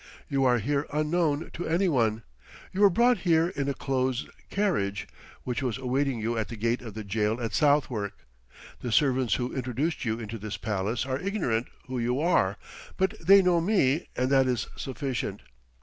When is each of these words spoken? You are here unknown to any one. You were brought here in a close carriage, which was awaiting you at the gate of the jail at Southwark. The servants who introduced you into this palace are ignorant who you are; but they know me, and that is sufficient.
You 0.27 0.45
are 0.45 0.57
here 0.57 0.87
unknown 0.91 1.51
to 1.53 1.67
any 1.67 1.87
one. 1.87 2.23
You 2.73 2.81
were 2.81 2.89
brought 2.89 3.19
here 3.19 3.49
in 3.49 3.69
a 3.69 3.75
close 3.75 4.27
carriage, 4.49 5.07
which 5.43 5.61
was 5.61 5.77
awaiting 5.77 6.19
you 6.19 6.39
at 6.39 6.47
the 6.47 6.55
gate 6.55 6.81
of 6.81 6.95
the 6.95 7.03
jail 7.03 7.39
at 7.39 7.53
Southwark. 7.53 8.25
The 8.79 8.91
servants 8.91 9.35
who 9.35 9.53
introduced 9.53 10.03
you 10.03 10.17
into 10.19 10.39
this 10.39 10.57
palace 10.57 11.05
are 11.05 11.19
ignorant 11.19 11.67
who 11.85 11.99
you 11.99 12.19
are; 12.19 12.57
but 12.97 13.13
they 13.19 13.43
know 13.43 13.61
me, 13.61 14.07
and 14.15 14.31
that 14.31 14.47
is 14.47 14.65
sufficient. 14.75 15.43